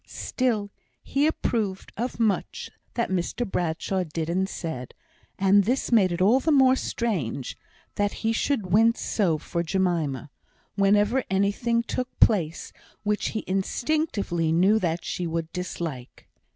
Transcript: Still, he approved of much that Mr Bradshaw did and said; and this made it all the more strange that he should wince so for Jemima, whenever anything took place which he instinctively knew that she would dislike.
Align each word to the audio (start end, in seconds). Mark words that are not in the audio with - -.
Still, 0.07 0.71
he 1.03 1.27
approved 1.27 1.91
of 1.95 2.19
much 2.19 2.71
that 2.95 3.11
Mr 3.11 3.47
Bradshaw 3.47 4.03
did 4.03 4.31
and 4.31 4.49
said; 4.49 4.95
and 5.37 5.65
this 5.65 5.91
made 5.91 6.11
it 6.11 6.19
all 6.23 6.39
the 6.39 6.51
more 6.51 6.75
strange 6.75 7.55
that 7.97 8.11
he 8.25 8.33
should 8.33 8.65
wince 8.71 8.99
so 8.99 9.37
for 9.37 9.61
Jemima, 9.61 10.31
whenever 10.73 11.23
anything 11.29 11.83
took 11.83 12.19
place 12.19 12.73
which 13.03 13.27
he 13.37 13.43
instinctively 13.45 14.51
knew 14.51 14.79
that 14.79 15.05
she 15.05 15.27
would 15.27 15.53
dislike. 15.53 16.27